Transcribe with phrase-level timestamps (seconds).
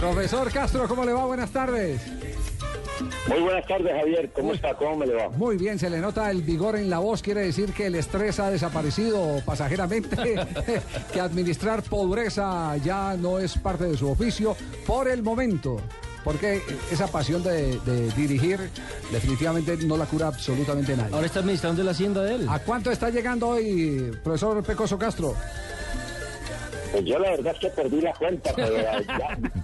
[0.00, 1.26] Profesor Castro, ¿cómo le va?
[1.26, 2.00] Buenas tardes.
[3.28, 4.30] Muy buenas tardes, Javier.
[4.32, 4.74] ¿Cómo está?
[4.74, 5.28] ¿Cómo me le va?
[5.28, 8.40] Muy bien, se le nota el vigor en la voz, quiere decir que el estrés
[8.40, 10.16] ha desaparecido pasajeramente,
[11.12, 15.76] que administrar pobreza ya no es parte de su oficio por el momento.
[16.24, 18.58] Porque esa pasión de, de dirigir
[19.12, 21.14] definitivamente no la cura absolutamente nadie.
[21.14, 22.46] Ahora está administrando la hacienda de él.
[22.48, 25.34] ¿A cuánto está llegando hoy, profesor Pecoso Castro?
[26.92, 29.00] Pues yo la verdad es que perdí la cuenta, pero ya,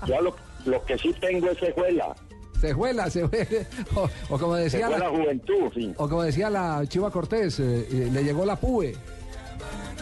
[0.07, 0.35] ya lo,
[0.65, 2.15] lo que sí tengo es secuela.
[2.61, 3.47] Se juela, se juela.
[3.95, 5.93] O, o como decía Se la juventud, sí.
[5.97, 8.95] o como decía la Chiva Cortés, eh, eh, le llegó la PUE.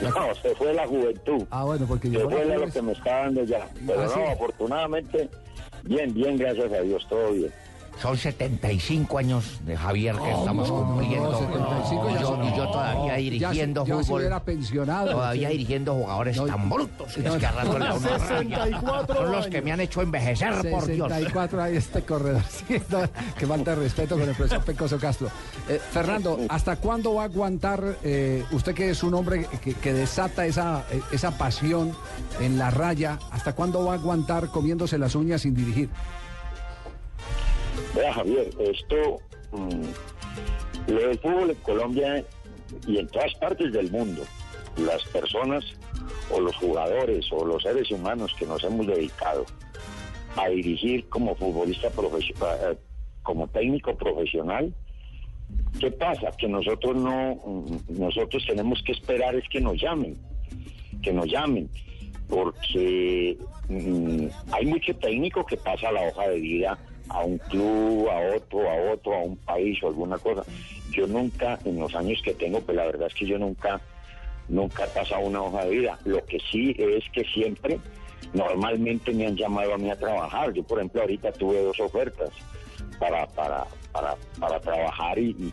[0.02, 1.44] No, se fue la juventud.
[1.50, 3.68] Ah, bueno, porque Se llegó fue la lo que me está dando ya.
[3.86, 4.20] Pero Ah, sí.
[4.20, 5.28] no, afortunadamente,
[5.84, 7.52] bien, bien, gracias a Dios, todo bien.
[8.02, 11.30] Son 75 años de Javier que estamos cumpliendo.
[11.32, 14.20] no, 75 ya y, yo, son- y yo todavía Ya dirigiendo se- ya se fútbol.
[14.20, 15.10] hubiera pensionado.
[15.12, 15.52] Todavía Sí.
[15.56, 18.28] dirigiendo jugadores No, tan brutos que no, es que a rato le da una rabia.
[18.58, 21.08] 64 Son los que me han hecho envejecer, por Dios.
[21.08, 22.42] 64 hay este corredor.
[22.68, 22.98] Sí, no,
[23.38, 25.28] que falta de respeto con el profesor Pecoso Castro.
[25.68, 29.92] Eh, Fernando, ¿hasta cuándo va a aguantar eh, usted que es un hombre que, que
[29.94, 31.92] desata esa, eh, esa pasión
[32.40, 33.18] en la raya?
[33.30, 35.88] ¿Hasta cuándo va a aguantar comiéndose las uñas sin dirigir?
[37.94, 39.20] Vea, Javier, esto,
[39.52, 42.24] mm, lo del fútbol en Colombia
[42.88, 44.22] y en todas partes del mundo,
[44.76, 45.64] las personas
[46.30, 49.46] o los jugadores o los seres humanos que nos hemos dedicado
[50.36, 52.76] a dirigir como futbolista profesional,
[53.22, 54.74] como técnico profesional,
[55.78, 56.32] ¿qué pasa?
[56.36, 60.18] Que nosotros no, mm, nosotros tenemos que esperar es que nos llamen,
[61.00, 61.70] que nos llamen,
[62.28, 66.78] porque mm, hay mucho técnico que pasa la hoja de vida
[67.08, 70.42] a un club, a otro, a otro, a un país o alguna cosa.
[70.90, 73.80] Yo nunca, en los años que tengo, pues la verdad es que yo nunca,
[74.48, 75.98] nunca he pasado una hoja de vida.
[76.04, 77.78] Lo que sí es que siempre,
[78.32, 80.52] normalmente me han llamado a mí a trabajar.
[80.52, 82.30] Yo, por ejemplo, ahorita tuve dos ofertas
[82.98, 85.52] para, para, para, para trabajar y,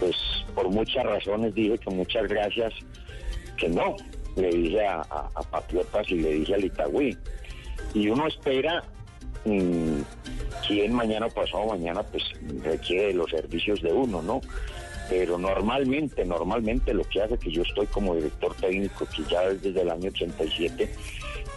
[0.00, 0.16] pues
[0.54, 2.72] por muchas razones dije que muchas gracias,
[3.56, 3.96] que no.
[4.36, 7.16] Le dije a, a- Patriotas y le dije al Itagüí.
[7.94, 8.82] Y uno espera
[9.44, 12.24] quién mañana pasado mañana pues
[12.62, 14.40] requiere de los servicios de uno, ¿no?
[15.10, 19.82] Pero normalmente, normalmente lo que hace que yo estoy como director técnico, que ya desde
[19.82, 20.88] el año 87,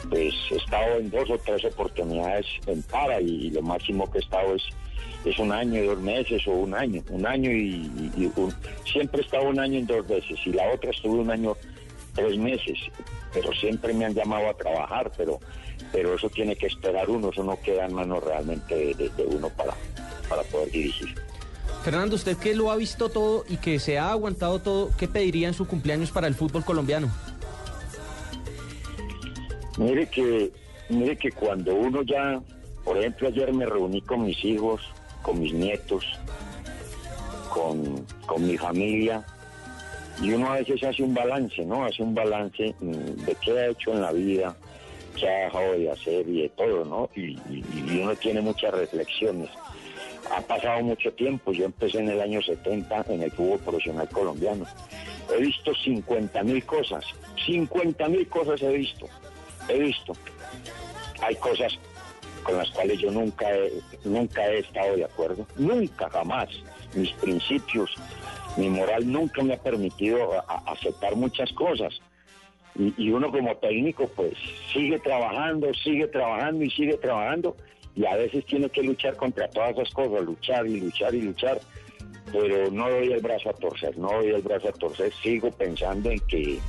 [0.10, 4.22] pues he estado en dos o tres oportunidades en para y lo máximo que he
[4.22, 4.64] estado es,
[5.26, 8.54] es un año y dos meses o un año, un año y un-
[8.86, 11.56] siempre he estado un año en dos veces y la otra estuve un año
[12.18, 12.78] tres meses,
[13.34, 15.40] pero siempre me han llamado a trabajar, pero
[15.94, 19.24] pero eso tiene que esperar uno, eso no queda en manos realmente de, de- de
[19.24, 19.74] uno para,
[20.28, 21.16] para poder dirigir.
[21.84, 25.48] Fernando, usted que lo ha visto todo y que se ha aguantado todo, ¿qué pediría
[25.48, 27.10] en su cumpleaños para el fútbol colombiano?
[29.78, 30.52] Mire que,
[30.90, 32.42] mire que cuando uno ya,
[32.84, 34.82] por ejemplo, ayer me reuní con mis hijos,
[35.22, 36.04] con mis nietos,
[37.50, 39.24] con, con mi familia,
[40.22, 41.86] y uno a veces hace un balance, ¿no?
[41.86, 42.92] Hace un balance mm,
[43.26, 44.56] de qué ha hecho en la vida,
[45.16, 47.10] qué ha dejado de hacer y de todo, ¿no?
[47.16, 49.50] Y, y- y uno tiene muchas reflexiones.
[50.36, 54.66] Ha pasado mucho tiempo, yo empecé en el año 70 en el fútbol profesional colombiano.
[55.34, 57.06] He visto 50 mil cosas,
[57.46, 59.08] 50 mil cosas he visto,
[59.70, 60.14] he visto.
[61.22, 61.74] Hay cosas
[62.48, 63.74] con las cuales yo nunca he,
[64.06, 66.48] nunca he estado de acuerdo, nunca, jamás.
[66.96, 67.94] Mis principios,
[68.56, 72.00] mi moral nunca me ha permitido a- aceptar muchas cosas.
[72.80, 74.34] Y, y uno como técnico pues
[74.72, 77.58] sigue trabajando, sigue trabajando y sigue trabajando
[77.96, 81.60] y a veces tiene que luchar contra todas esas cosas, luchar y luchar y luchar,
[82.32, 86.12] pero no doy el brazo a torcer, no doy el brazo a torcer, sigo pensando
[86.12, 86.60] en que,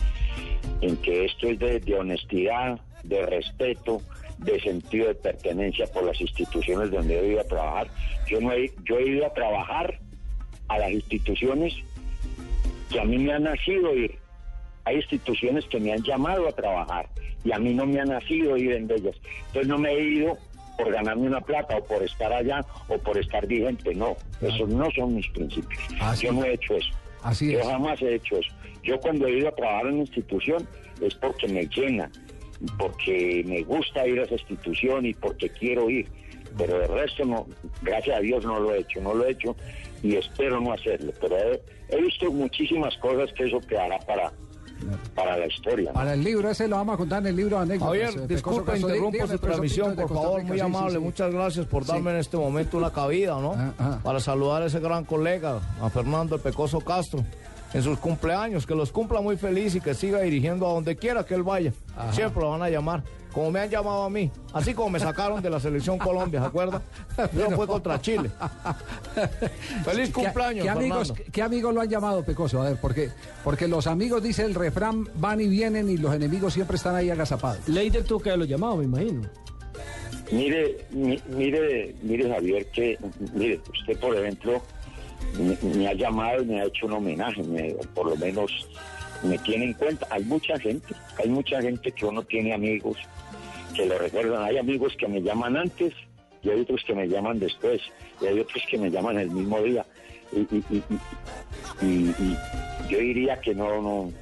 [0.81, 4.01] en que esto es de, de honestidad, de respeto,
[4.39, 7.89] de sentido de pertenencia por las instituciones donde he ido a trabajar.
[8.29, 9.99] Yo, no he, yo he ido a trabajar
[10.69, 11.75] a las instituciones
[12.91, 14.19] que a mí me han nacido ir.
[14.85, 17.09] Hay instituciones que me han llamado a trabajar
[17.45, 19.17] y a mí no me ha nacido ir en ellas.
[19.49, 20.39] Entonces no me he ido
[20.79, 23.95] por ganarme una plata o por estar allá o por estar vigente.
[23.95, 25.81] No, esos no son mis principios.
[26.01, 26.91] Así Yo no he hecho eso.
[27.23, 27.67] Así Yo es.
[27.67, 28.51] jamás he hecho eso.
[28.85, 30.67] Yo cuando he ido a trabajar en una institución
[31.03, 32.11] es porque me llena,
[32.79, 36.09] porque me gusta ir a esa institución y porque quiero ir.
[36.57, 37.47] Pero el resto no,
[37.83, 39.55] gracias a Dios no lo he hecho, no lo he hecho
[40.03, 41.13] y espero no hacerlo.
[41.21, 41.61] Pero he,
[41.91, 44.33] he visto muchísimas cosas que eso quedará para,
[45.15, 45.91] para la historia.
[45.91, 45.95] ¿no?
[45.95, 47.87] Para el libro, ese lo vamos a contar en el libro de anécdotas.
[48.15, 48.77] Javier, eh, Castro.
[48.77, 50.93] interrumpo su transmisión, de por favor, muy Sí, sí, amable.
[50.95, 50.99] sí.
[50.99, 51.93] Muchas gracias por Sí.
[51.93, 53.53] darme en este momento una cabida, ¿no?
[53.57, 54.01] Ah, ah.
[54.03, 57.25] Para saludar a ese gran colega, a Fernando el Pecoso Castro.
[57.75, 61.25] En sus cumpleaños, que los cumpla muy feliz y que siga dirigiendo a donde quiera
[61.25, 61.73] que él vaya.
[62.13, 65.43] Siempre lo van a llamar, como me han llamado a mí, así como me sacaron
[65.43, 66.81] de la selección Colombia, ¿se acuerda?
[67.37, 68.31] Yo fue contra Chile.
[69.85, 71.13] Feliz cumpleaños, ¿Qué, amigos.
[71.33, 72.63] ¿Qué amigos lo han llamado, Pecoso?
[72.63, 73.11] A ver, porque,
[73.45, 77.11] porque los amigos, dice el refrán, van y vienen y los enemigos siempre están ahí
[77.11, 77.69] agazapados.
[77.69, 79.23] Leider tuvo que haberlo llamado, me imagino.
[80.31, 82.99] Mire, mi- mire, mire Javier, que
[83.35, 84.61] mire, usted por ejemplo
[85.63, 88.51] me, ha llamado y me ha hecho un homenaje, me- por lo menos
[89.23, 90.07] me tiene en cuenta.
[90.11, 92.97] Hay mucha gente, hay mucha gente que uno tiene amigos
[93.75, 94.43] que le recuerdan.
[94.45, 95.93] Hay amigos que me llaman antes
[96.43, 97.81] y hay otros que me llaman después
[98.21, 99.85] y hay otros que me llaman el mismo día.
[100.33, 100.83] Y, y- y-
[101.81, 102.37] y- y- y
[102.89, 104.13] yo diría que no, no,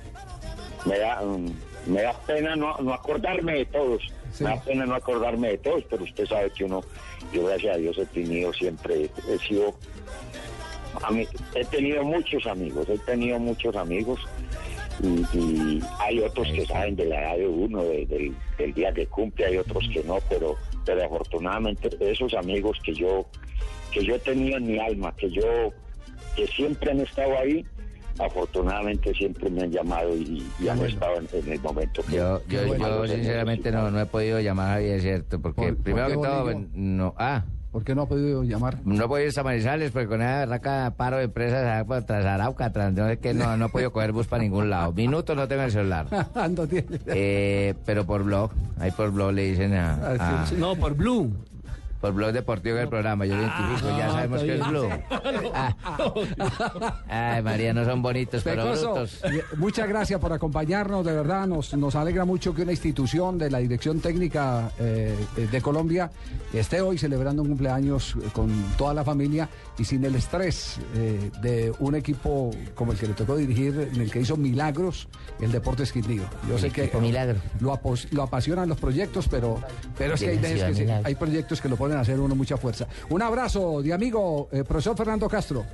[0.85, 1.51] me da, mm,
[1.87, 4.03] me da pena no, no acordarme de todos.
[4.33, 4.45] Sí.
[4.45, 6.83] Me da pena no acordarme de todos, pero usted sabe que uno,
[7.33, 9.75] yo gracias a Dios he tenido siempre, he sido,
[11.03, 14.21] a mí, he tenido muchos amigos, he tenido muchos amigos
[15.03, 18.93] y, y hay otros que saben de la edad de uno, de- del, del día
[18.93, 23.27] que cumple, hay otros que no, pero, pero afortunadamente esos amigos que yo,
[23.93, 25.73] que yo tenido en mi alma, que yo,
[26.35, 27.65] que siempre han estado ahí,
[28.19, 32.41] afortunadamente siempre me han llamado y, y han estado en, en el momento que Yo,
[32.49, 33.05] yo, bueno.
[33.05, 35.41] yo sinceramente no, no he podido llamar a Javier, ¿cierto?
[35.41, 37.45] Porque ¿Por- por primero que todo, no, ah,
[37.77, 38.79] ¿Por qué no ha podido llamar?
[38.87, 42.25] no he podido ir a Manizales porque con esa raca paro de empresas ah, tras
[42.25, 44.95] Arauca, tras no sé qué, no, no he podido coger bus para ningún lado.
[44.95, 46.07] Minutos no tengo el celular.
[46.57, 46.87] no tiene.
[47.05, 51.31] Eh, pero por blog, ahí por blog le dicen a, Ah, a- No, por Blue.
[52.07, 54.91] Por blog deportivo del programa, yo lo identifico, ya sabemos que es blog.
[55.59, 55.75] Ah.
[57.09, 59.21] Ay, María, no son bonitos, pero Pecoso, brutos.
[59.25, 63.51] eh, muchas gracias por acompañarnos, de verdad, nos, nos alegra mucho que una institución de
[63.51, 65.17] la Dirección Técnica eh,
[65.51, 66.11] de Colombia
[66.53, 69.49] esté hoy celebrando un cumpleaños eh, con toda la familia
[69.79, 74.01] y sin el estrés eh, de un equipo como el que le tocó dirigir, en
[74.01, 75.09] el que hizo milagros
[75.41, 76.23] el Deportes Quindío.
[76.49, 77.39] Yo sé que milagro.
[77.61, 77.73] Lo,
[78.23, 79.61] apasionan los proyectos, pero,
[79.99, 82.87] pero es que hay, que hay proyectos que lo ponen hacer uno mucha fuerza.
[83.11, 85.65] Un abrazo de amigo, eh, profesor Fernando Castro.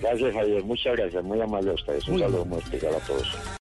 [0.00, 0.64] Gracias, Javier.
[0.64, 1.22] Muchas gracias.
[1.22, 2.06] Muy amable a ustedes.
[2.08, 3.58] Un saludo muy especial a todos.